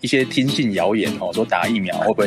[0.00, 2.22] 一些听信谣言哦，说打疫苗会不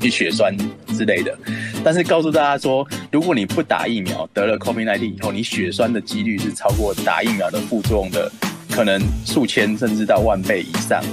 [0.00, 0.56] 会血栓
[0.96, 1.38] 之类的。
[1.84, 8.32] 但是告诉大家说，如果你不打疫苗得了 COVID-19 以后，你血栓的几率是超过打疫苗的副作用的，
[8.70, 11.04] 可能数千甚至到万倍以上。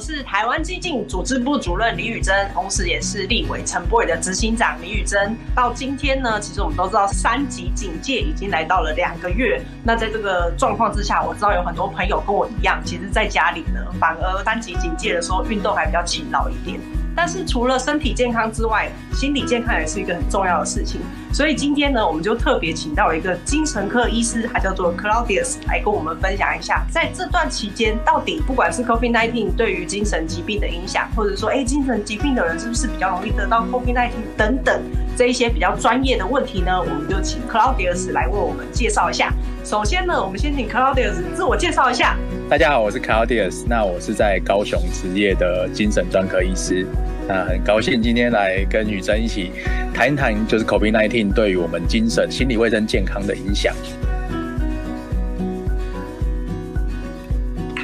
[0.00, 5.36] 是台湾基进组织部主任李宇珍，同时也是立委陈柏宇的执行长李宇珍。
[5.54, 9.60] 到今天呢，其实我们都知道三级警戒已经来到了两个月。
[9.84, 16.80] 那在这个状况之下，我知道有很多朋友跟我一样，其实在家里呢，反而三级警戒的时候运动还比较勤劳一点。
[17.14, 21.00] 但是除了身体健康之外，心理健康也是一个很重要的事情。
[21.32, 34.82] 所以今天呢，我们就特别请到一个精神科医师，他叫做 Claudius，来跟我们分享一下，在这段期间，到底不管是 COVID-19 对于精神疾病的影响，或者说，哎、欸，精神疾病的人是不是比较容易得到 COVID-19 等等
[35.20, 36.80] 这一些比较专业的问题呢？
[36.80, 39.30] 我们就请 Claudius 来为我们介绍一下。
[39.62, 42.16] 首先呢，我们先请 Claudius 自我介绍一下。
[42.48, 46.86] 大家好，我是 Claudius，那我是在高雄执业的精神专科医师。
[47.28, 49.52] 那很高兴今天来跟雨珍一起
[49.92, 53.74] 谈一谈，就是 COVID-19 对于我们精神心理卫生健康的影响。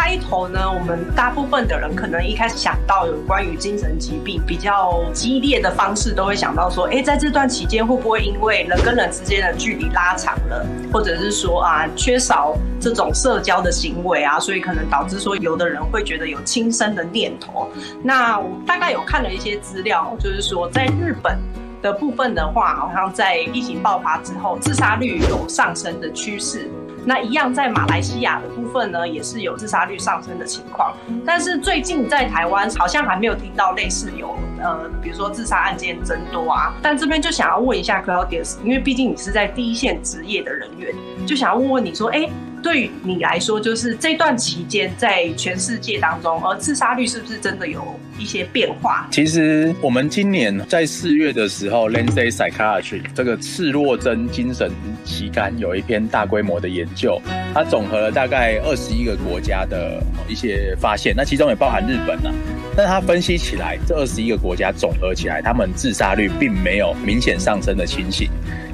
[0.06, 17.68] 开头呢，我们大部分的人可能一开始想到有关于精神疾病比较激烈的方式，都会想到说，哎，在这段期间会不会因为人跟人之间的距离拉长了，或者是说啊，缺少这种社交的行为啊，所以可能导致说有的人会觉得有轻生的念头。
[18.00, 21.36] 那我大概有看了一些资料，就是说在日本
[21.82, 26.70] 的部分的话，好像在疫情爆发之后，自杀率有上升的趋势。
[27.06, 30.92] 那一样，在马来西亚的部分呢，也是有自杀率上升的情况。
[31.24, 36.74] 但是最近在台湾好像还没有听到类似有呃，比如说自杀案件增多啊。
[36.82, 40.92] 但这边就想要问一下 Claudius，因为毕竟你是在第一线职业的人员，
[41.24, 42.28] 就想要问问你说，哎，
[42.67, 49.06] 对你来说，就是这段期间在全世界当中，而自杀率是不是真的有一些变化？
[49.12, 54.69] 其实我们今年在四月的时候，《Lancet Psychiatry》这个刺络针精神
[55.05, 57.22] 期刊有一篇大规模的研究，
[57.55, 62.34] 它总和了大概二十一个国家的一些发现，那其中也包含日本啊。
[62.76, 68.28] 但它分析起来，这二十一个国家总合起来，他们自杀率并没有明显上升的情形。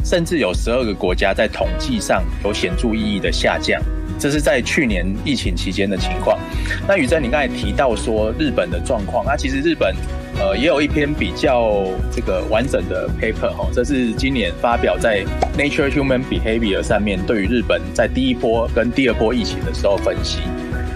[0.05, 3.81] 甚至有十二个国家在统计上有显著意义的下降，
[4.19, 6.39] 这是在去年疫情期间的情况。
[6.87, 9.95] 那宇珍，你刚才提到说日本的状况，那其实日本
[10.39, 15.25] 呃也有一篇比较这个完整的 paper 哈，这是今年发表在
[15.57, 20.41] Nature Human Behavior 上面，对于日本在第一波跟第二波疫情的时候分析，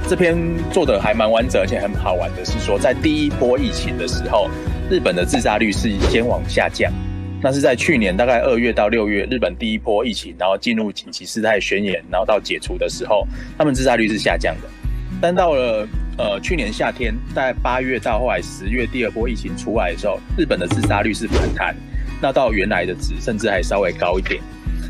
[0.08, 0.36] 这篇
[0.72, 4.50] 做的还蛮完整，而且很好玩的是说，在第一波疫情的时候，
[4.90, 6.92] 日本的自杀率是先往下降。
[7.42, 13.26] 那是在去年大概二月到六月，日本第一波疫情，然后进入紧急事态宣言，然后到解除的时候，
[13.56, 14.68] 他们自杀率是下降的。
[15.20, 15.88] 但到了
[16.18, 21.76] 呃去年夏天，在八月到后来十月第二波疫情出来的时候，日本的自杀率是反弹，
[22.20, 24.40] 那到原来的值，甚至还稍微高一点。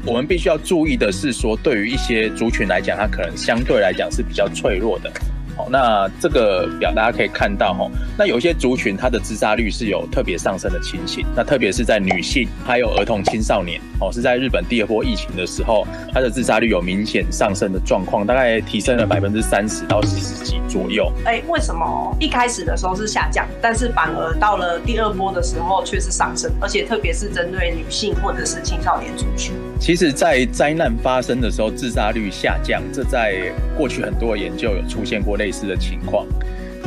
[0.05, 5.11] 我们必须要注意的是说，对于一些族群来讲，它可能相对来讲是比较脆弱的。
[5.57, 21.11] 好，那这个表大家可以看到哈，那有些族群它的自杀率是有特别上升的情形，那特别是在女性还有儿童青少年，哦，是在日本第二波疫情的时候，它的自杀率有明显上升的状况，大概提升了百分之三十到四十几左右。
[21.25, 29.55] 哎，为什么一开始的时候是下降，但是反而到了第二波的时候却是上升，而且特别是针对女性或者是青少年族群？
[29.79, 36.27] 其实，在灾难发生的时候，自杀率下降，这在过去很多的研究有出现过类似的情况。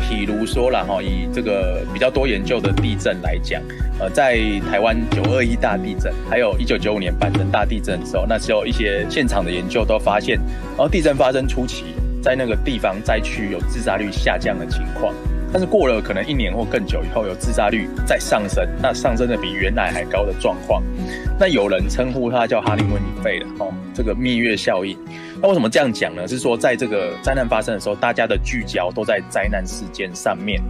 [0.02, 3.62] 譬如说了哈，以这个比较多研究的地震来讲，
[4.00, 4.38] 呃，在
[4.70, 10.38] 台湾九二一大地震，还有一九九五年阪神大地震的时候，那时候一些现场的研究都发现，
[10.70, 11.86] 然后地震发生初期，
[12.24, 15.14] 在那个地方灾区有自杀率下降的情况。
[15.52, 20.84] 但是过了可能一年或更久以后，有自杀率再上升，那上升的比原来还高的状况，
[21.40, 24.98] 那有人称呼它叫哈利温尼费的哦，这个蜜月效应。
[25.42, 26.28] 那为什么这样讲呢？
[26.28, 30.62] 是说在这个灾难发生的时候，大家的聚焦都在灾难事件上面，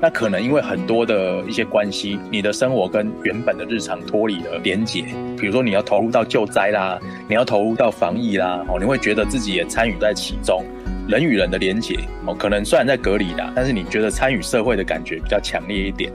[0.00, 5.02] 那可能因为很多的一些关系，你的生活跟原本的日常脱离了连结。
[5.38, 6.98] 比如说你要投入到救灾啦，
[7.28, 10.64] 你要投入到防疫啦，哦，你会觉得自己也参与在其中。
[11.08, 16.12] 人与人的连结哦，可能虽然在隔离的，但是你觉得参与社会的感觉比较强烈一点。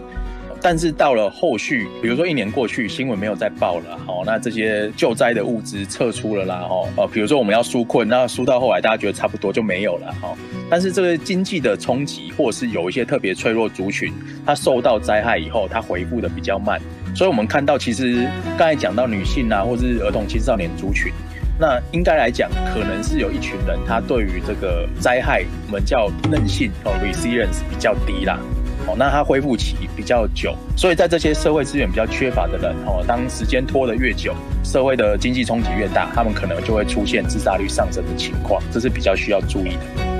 [0.62, 10.36] 但是到了后续，比如说一年过去，新闻没有再报了，哦，那这些救灾的物资撤出了啦，哦，比如说我们要纾困，那纾到后来大家觉得差不多就没有了，哈。
[10.72, 14.14] 但是这个经济的冲击，或是有一些特别脆弱族群，
[14.46, 16.80] 它受到灾害以后，它恢复的比较慢。
[17.14, 18.26] 所以我们看到，其实
[18.58, 21.12] 刚才讲到女性啊，或是儿童青少年族群，
[21.60, 28.40] 那应该来讲，可能是有一群人，他对于这个灾害，我们叫韧性哦，resilience 比较低啦。
[28.88, 34.34] 哦，那他恢复期比较久，所以在这些社会资源比较缺乏的人，哦，当时间拖得越久，
[34.64, 40.11] 社会的经济冲击越大，他们可能就会出现自杀率上升的情况，这是比较需要注意的。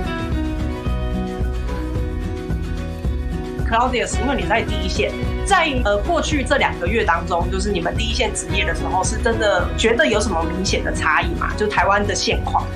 [3.72, 5.14] Claudius，因为你在第一线，
[5.46, 11.54] 在呃过去这两个月当中，就是你们第一线职业的时候，是真的觉得有什么明显的差异吗？
[11.56, 12.68] 就台湾的现况。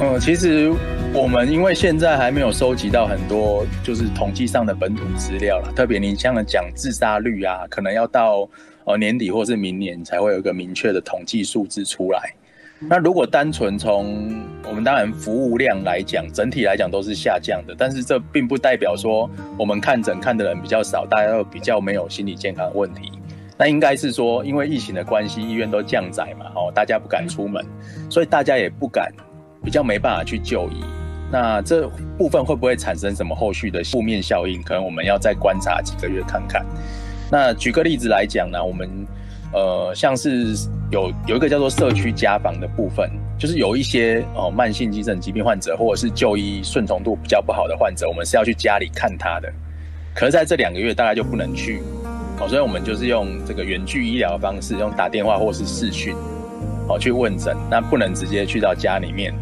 [0.00, 0.72] 嗯，其实
[1.12, 8.48] 我们因为现在还没有收集到很多就是统计上的本土资料了，特别你像讲自杀率啊，可能要到
[8.84, 12.32] 呃年底或是明年才会有一个明确的统计数字出来。
[12.80, 14.32] 那如果单纯从
[14.64, 19.28] 我们当然服务量来讲，整体来讲都是下降的，但是这并不代表说
[19.58, 23.10] 我们看诊看的人比较少，大家都比较没有心理健康问题。
[23.56, 27.64] 那应该是说，因为疫情的关系，医院都降载嘛，哦，大家不敢出门，
[28.08, 29.12] 所以大家也不敢，
[29.64, 30.84] 比较没办法去就医。
[31.32, 34.62] 那这部分会不会产生什么后续的负面效应？
[34.62, 36.64] 可能我们要再观察几个月看看。
[37.30, 38.88] 那举个例子来讲呢，我们
[39.52, 40.54] 呃像是。
[40.90, 49.52] 有有一个叫做社区家访的部分，就是有一些哦慢性精神疾病患者，或者是就医顺从度比较不好的患者，我们是要去家里看他的。
[50.14, 51.82] 可是在这两个月，大概就不能去
[52.40, 56.16] 哦，所以我们就是用这个远距医疗的方式，用打电话或是视讯
[56.88, 59.34] 哦去问诊，那不能直接去到家里面。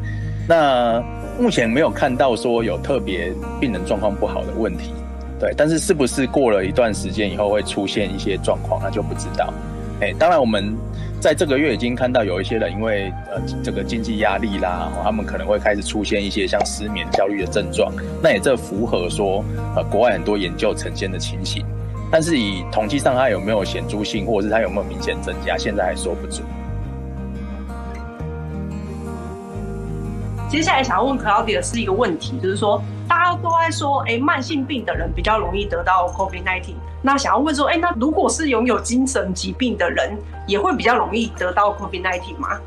[0.49, 1.01] 那
[1.39, 4.91] 目前没有看到说有特别病人状况不好的问题，
[5.39, 9.55] 对，但是是不是过了一段时间以后会出现一些状况，那就不知道。
[10.01, 10.77] 哎，当然我们。
[11.19, 17.91] 在这个月已经看到有一些人因为呃这个经济压力啦，他们可能会开始出现一些像失眠、焦虑的症状。
[18.23, 19.43] 那也这符合说
[19.75, 21.65] 呃国外很多研究呈现的情形。
[22.13, 26.47] 但是以统计上它有没有显著性，或者是它有没有明显增加，现在还说不准。
[30.49, 36.73] 接下来想要问 Claudia 的是一个问题，就是说大家都在说，哎，慢性病的人比较容易得到 COVID-19。
[37.03, 40.17] 那想要问说，哎，那如果是拥有精神疾病的人，
[40.47, 42.61] 也会比较容易得到 COVID-19 吗？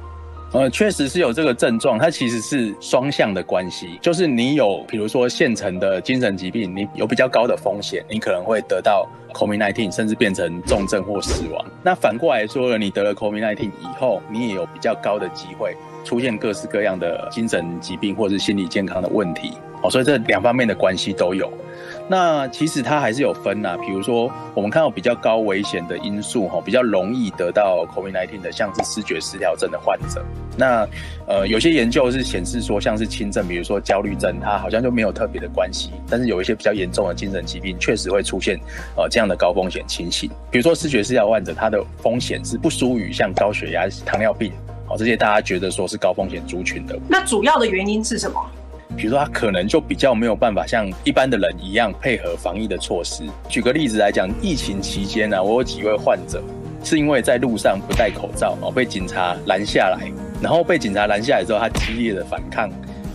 [0.52, 11.66] 呃，确实是有这个症状，它其实是双向的关系，就是你有，比如说现成的精神疾病，你有比较高的风险，你可能会得到 COVID-19，甚至变成重症或死亡。
[11.82, 15.78] 那反过来说了，你得了 COVID-19 以后，你也有比较高的机会
[16.10, 19.54] 出现各式各样的精神疾病或者是心理健康的问题。
[19.84, 21.50] 哦，所以这两方面的关系都有。
[22.10, 30.26] 那其实它还是有分呐、啊，比如说我们看到比较高危险的因素，哈，比较容易得到 COVID-19 的，像是思觉失调症的患者。
[30.58, 30.86] 那
[31.28, 35.92] 呃，有些研究是显示说，像是轻症，比如说焦虑症，它好像就没有特别的关系。
[36.10, 38.60] 但是有一些比较严重的精神疾病，确实会出现
[38.98, 40.30] 呃这样的高风险情形。
[40.50, 44.52] 比如说思觉失调患者，他的风险是不输于像高血压、糖尿病，
[44.90, 46.98] 哦，这些大家觉得说是高风险族群的。
[47.08, 48.40] 那主要的原因是什么？
[48.98, 53.24] 比如说，他可能就比较没有办法像一般的人一样配合防疫的措施。
[53.48, 56.42] 举个例子来讲，疫情期间呢、啊，我有几位患者
[56.84, 62.70] 是因为在路上不戴口罩，然后被警察拦下来，然后被警察拦下来之后，他激烈的反抗。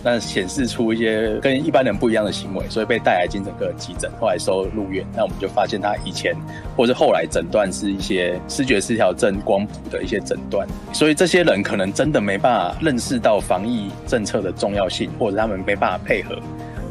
[0.07, 5.03] 那显示出一些跟一般人不一样的行为，所以被带来精神科急诊，后来收入院。
[5.15, 6.35] 那我们就发现他以前
[6.77, 16.35] 或是后来诊断是一些视觉失调症光谱的一些诊断，所以这些人可能真的没办法认识到防疫政策的重要性，或者他们没办法配合，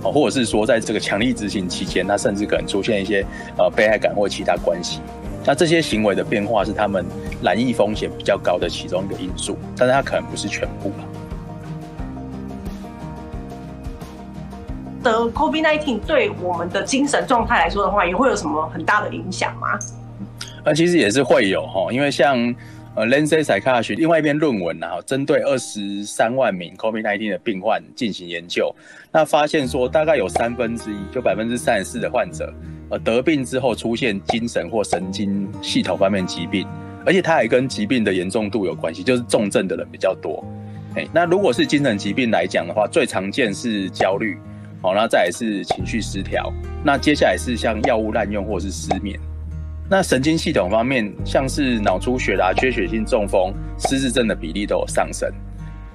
[0.02, 3.24] 哦，或者是说在这个强力执行期间，他甚至可能出现一些
[3.56, 5.00] 呃被害感或其他关系。
[5.46, 7.06] 那这些行为的变化是他们
[7.40, 11.04] 染疫风险比较高的其中一个因素，但是它可能不是全部吧。
[15.04, 19.78] 得 COVID-19 对我们的精神状态来说的话，也会有什么很大的影响吗？
[20.64, 22.38] 呃，其实也是会有哈，因为像
[22.96, 28.74] 呃 Lancet Psychiatry 另外一篇论文啊，针对二十三万名 COVID-19 的病患进行研究，
[29.12, 32.50] 那发现说大概有三分之一，就百分之三十四的患者，
[32.88, 36.66] 呃，得病之后出现精神或神经系统方面疾病，
[37.04, 40.42] 而且它还跟疾病的严重度有关系，就是重症的人比较多。
[40.96, 44.38] 哎，那如果是精神疾病来讲的话，最常见是焦虑。
[44.84, 46.52] 好，那再来是情绪失调，
[46.84, 49.18] 那接下来是像药物滥用或是失眠。
[49.88, 55.32] 那神经系统方面，像是脑出血啦、缺血性中风、失智症的比例都有上升。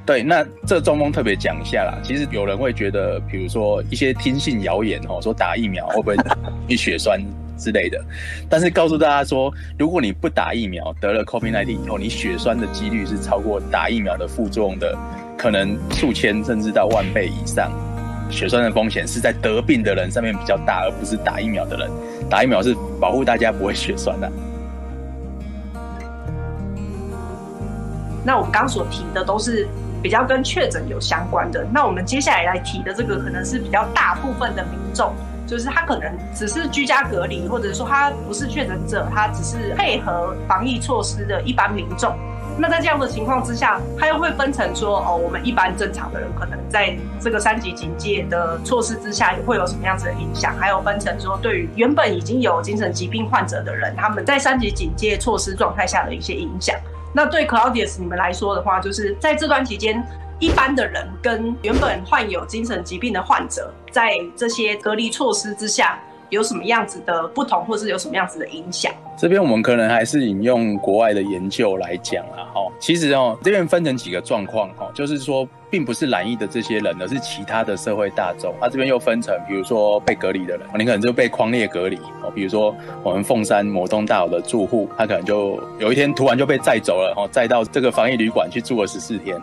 [0.08, 2.00] 对，那这中风特别讲一下啦。
[2.02, 6.18] 其实有人会觉得，比如说一些听信谣言哦，说打疫苗会不会
[6.68, 7.22] 易血栓
[7.60, 8.04] 之类的。
[8.50, 14.98] 但是告诉大家说，如果你不打疫苗，得了 COVID-19 以后，你血栓的几率是超过打疫苗的副作用的，
[15.38, 17.72] 可能数千甚至到万倍以上。
[18.30, 21.90] 血栓的风险是在得病的人上面比较大，而不是打疫苗的人。
[22.30, 24.32] 打疫苗是保护大家不会血栓的。
[28.24, 29.68] 那我们刚所提的都是
[30.04, 31.66] 比较跟确诊有相关的。
[31.74, 35.14] 那我们接下来来提的这个，可能是比较大部分的民众，
[35.48, 42.16] 就是他可能只是居家隔离，或者说他不是确诊者，他只是配合防疫措施的一般民众。
[42.62, 50.54] 那在这样的情况之下，他又会分成说，哦，我们一般正常的人可能在这个三级警戒的措施之下，会有什么样子的影响？
[50.60, 56.76] 还有分成说，对于原本已经有精神疾病患者的人，他们在三级警戒措施状态下的一些影响。
[57.14, 60.06] 那对 Claudius 你们来说的话，就是在这段期间，
[60.38, 65.98] 一般的人跟原本患有精神疾病的患者，在这些隔离措施之下。
[66.30, 68.94] 有什么样子的不同，或是有什么样子的影响？
[69.20, 78.56] 这边我们可能还是引用国外的研究来讲啊，哈，其实哦，这边分成几个状况哈，就是说，并不是染疫的这些人，而是其他的社会大众。
[78.62, 82.74] 他这边又分成，比如说被隔离的人，你可能就被匡列隔离哦，比如说
[83.04, 89.36] 我们凤山摩东大楼的住户，他可能就有一天突然就被载走了，哦，载到这个防疫旅馆去住了十四天。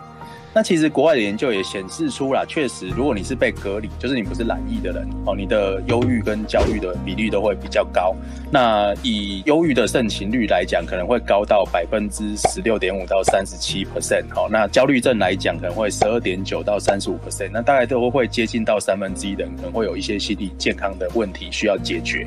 [0.57, 8.15] 那其实国外的研究也显示出了，确实，如果你是被隔离，就是你不是染疫的人哦，你的忧郁跟焦虑的比例都会比较高。
[8.49, 14.23] 那以忧郁的盛行率来讲，可能会高到百分之十六点五到三十七 percent。
[14.31, 17.51] 好，那焦虑症来讲，可能会十二点九到三十五 percent。
[17.53, 22.25] 那大概都会接近到三分之一的人，可能会有一些心理健康的问题需要解决。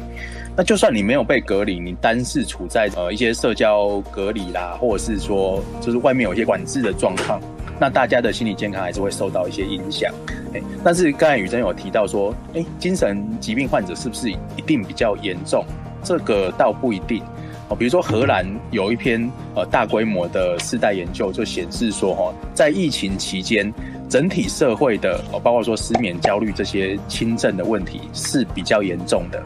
[0.56, 7.40] 那就算你没有被隔离，你单是处在呃一些社交隔离啦，或者是说就是外面有一些管制的状况。
[7.80, 10.12] 那大家的心理健康还是会受到一些影响，
[10.52, 15.64] 哎，但是刚才宇珍有提到说，哎，精神疾病患者是不是一定比较严重？
[16.04, 17.22] 这个倒不一定
[17.68, 17.74] 哦。
[17.74, 23.72] 比如说荷兰有一篇呃大规模的世代研究，就显示说，哈，在疫情期间，
[24.10, 29.42] 整体社会的哦，包括说失眠、焦虑这些轻症的问题是比较严重的，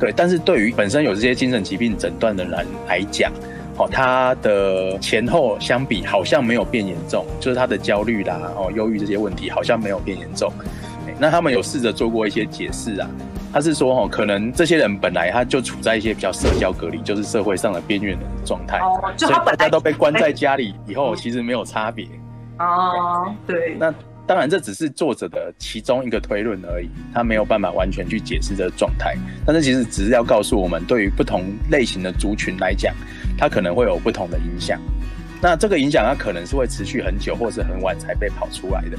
[0.00, 0.10] 对。
[0.16, 3.30] 但是对于本身有这些精神疾病诊断的人来讲，
[3.76, 10.52] 哦，他的前后相比好像没有变严重，就是他的焦虑啦、哦忧郁这些问题好像没有变严重。
[11.18, 13.08] 那他们有试着做过一些解释啊，
[13.52, 22.06] 他是说哦，可能这些人本来他就处在一些比较社交隔离，就是社会上的边缘人的状态，哦，就他本来都被关在家里以后，其实没有差别。
[22.58, 23.76] 哦，对。
[23.78, 23.94] 那
[24.26, 29.14] 当然这只是作者的其中一个推论而已，他没有办法完全去解释这个状态。
[29.46, 32.94] 但是其实只是要告诉我们，对于不同类型的族群来讲。
[33.36, 34.80] 它可能会有不同的影响，
[35.40, 38.98] 那这个影响它可能是会持续很久，或是很晚才被跑出来的。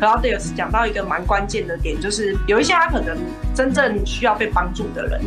[0.00, 3.16] Claudius 讲到一个蛮关键的点，就是有一些他可能
[3.54, 5.20] 真正需要被帮助的人，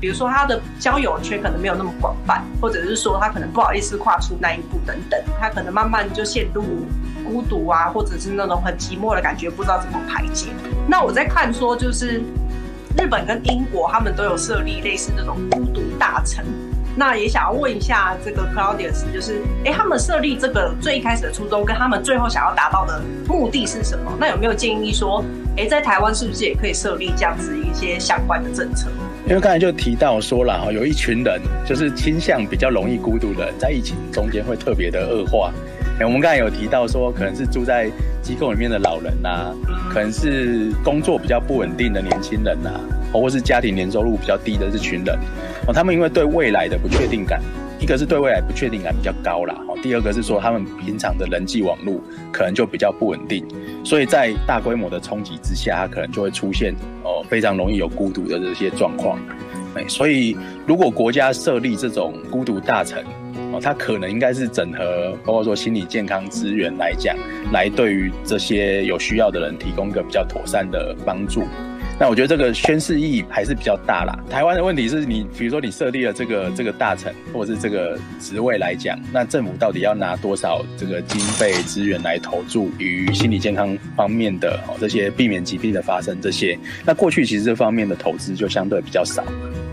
[0.00, 6.64] 比如说他的交友圈可能没有那么广泛，或者是说他可能不好意思跨出那一步等等，他可能慢慢就陷入
[7.24, 10.46] 孤独啊，或者是那种很寂寞的感觉，不知道怎么排解。
[10.88, 12.22] 那我在看说就是。
[12.96, 16.44] 日本跟英国，他们都有设立类似这种孤独大臣。
[16.96, 24.16] 那也想要问一下这个 Claudius，就是，哎，他们设立这个最一开始的初衷，跟他们最后想要达到的目的是什么？
[24.18, 25.24] 那有没有建议说，
[25.56, 28.88] 哎，在台湾是不是也可以设立这样子一些相关的政策？
[29.26, 35.52] 因为刚才就提到说了哈，有一群人就是倾向比较容易孤独的人，在疫情中间会特别的恶化。
[36.00, 39.54] 我们刚才有提到说，可能是住在机构里面的老人呐、
[39.90, 42.80] 可能是工作比较不稳定的年轻人呐、啊，
[43.12, 45.16] 或是家庭年收入比较低的这群人，
[45.66, 47.40] 哦，他们因为对未来的不确定感，
[47.78, 52.00] 一个是对未来不确定感比较高啦，哦，第二个是说他们平常的人际网络
[52.32, 53.46] 可能就比较不稳定，
[53.84, 56.74] 所以在大规模的冲击之下，他可能就会出现
[57.04, 59.18] 哦非常容易有孤独的这些状况，
[59.74, 60.36] 哎，所以
[60.66, 63.04] 如果国家设立这种孤独大臣
[63.60, 67.16] 它可能应该是整合，包括说心理健康资源来讲，
[67.52, 71.44] 来对于这些有需要的人提供一个比较妥善的帮助。
[71.98, 74.18] 那我觉得这个宣示意义还是比较大啦。
[74.28, 86.58] 台湾的问题是你，比如说你设立了这个这个大臣，或者是这个职位来讲，那政府到底要拿多少这个经费资源来投注于心理健康方面的哦，这些避免疾病的发生这些？
[86.84, 89.24] 那过去其实这方面的投资就相对比较少。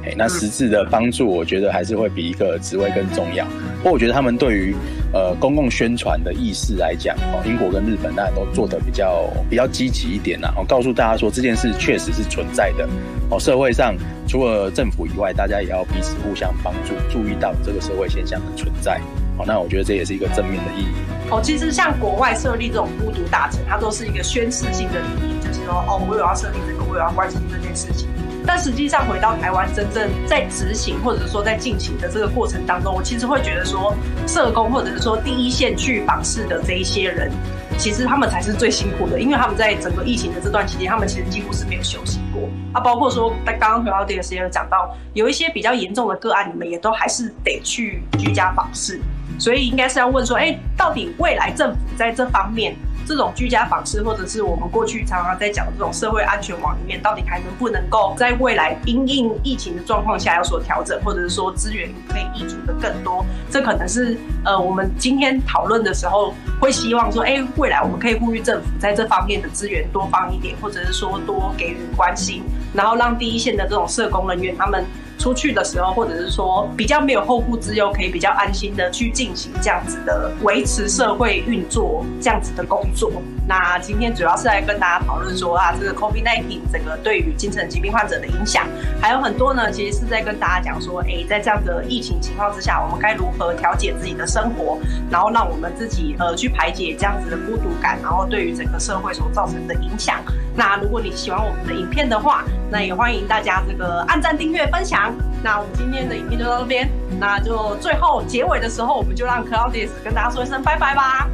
[0.03, 3.45] 哎，那实质的帮助，我觉得还是会比一个职位更重要。
[3.77, 4.75] 不过我觉得他们对于
[5.13, 10.53] 呃公共宣传的意识来讲，哦，英国跟日本当然都做得比较比较积极一点呐。
[10.57, 12.87] 我告诉大家说这件事确实是存在的。
[13.29, 13.95] 哦，社会上
[14.27, 18.99] 除了政府以外，大家也要彼此互相帮助，注意到这个社会现象的存在。
[19.37, 20.93] 哦，那我觉得这也是一个正面的意义。
[21.29, 28.09] 哦，其实像国外设立这种孤独大城，它都是一个宣示性的意义，就是说哦，我有要设立这个，我有要关心这件事情。
[28.45, 33.95] 但实际上回到台湾，真正在执行或者说在进行的这个过程当中，我其实会觉得说，
[34.27, 37.31] 社工或者是说第一线去访视的这一些人，
[37.77, 42.49] 其实他们才是最辛苦的，因为他们在整个疫情的这段期间，他们其实几乎是没有休息过。
[42.73, 42.81] 啊。
[42.81, 48.99] 包括说，在刚刚回到这个时间有讲到，有一些比较严重的个案，你们也都还是得去居家访视，
[49.39, 52.75] 所以应该是要问说，哎，到底未来政府在这方面？
[53.05, 63.25] 这种居家访视，或者是我们过去常常在讲的这种社会安全网里面，到底还能不能够在未来因应疫情的状况下有所调整，或者是说资源可以挹注的更多？
[63.49, 72.43] 这可能是呃我们今天讨论的时候会希望说，哎，未来我们可以呼吁政府在这方面的资源多放一点，或者是说多给予关心，
[72.73, 74.85] 然后让第一线的这种社工人员他们。
[75.21, 83.11] 出去的时候，或者是说比较没有后顾之忧，可以比较安心的去进行这样子的维持社会运作这样子的工作。
[83.47, 88.65] 那今天主要是来跟大家讨论说啊，这个 COVID-19 整个对于精神疾病患者的影响，
[89.01, 94.77] 还有很多呢，其实是在跟大家讲说，哎、在这样的疫情情况之下，我们该如何调节自己的生活，
[95.09, 100.23] 然后让我们自己呃去排解这样子的孤独感，然后对于整个社会所造成的影响。
[100.55, 105.13] 那如果你喜欢我们的影片的话，那也欢迎大家这个按赞、订阅、分享。
[105.43, 106.87] 那我们今天的影片就到这边，
[107.19, 111.27] 那就最后结尾的时候，我们就让 Claudius 跟大家说一声拜拜吧。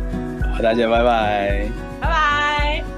[0.64, 1.87] 大家拜拜。
[2.00, 2.97] 拜拜。